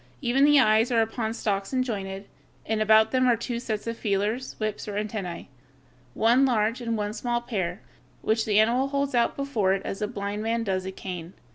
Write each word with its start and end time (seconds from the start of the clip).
Even 0.19 0.45
the 0.45 0.59
eyes 0.59 0.89
are 0.91 1.03
upon 1.03 1.31
stalks 1.31 1.71
and 1.71 1.83
jointed, 1.83 2.25
and 2.65 2.81
about 2.81 3.11
them 3.11 3.27
are 3.27 3.37
two 3.37 3.59
sets 3.59 3.85
of 3.85 3.95
feelers, 3.95 4.53
whips, 4.59 4.87
or 4.87 4.93
antennæ 4.93 5.45
one 6.15 6.43
large 6.43 6.81
and 6.81 6.97
one 6.97 7.13
small 7.13 7.39
pair 7.39 7.83
which 8.23 8.43
the 8.45 8.59
animal 8.59 8.87
holds 8.87 9.13
out 9.13 9.35
before 9.35 9.73
it 9.73 9.81
as 9.85 10.01
a 10.01 10.07
blind 10.07 10.41
man 10.41 10.63
does 10.63 10.87
a 10.87 10.91
cane. 10.91 11.33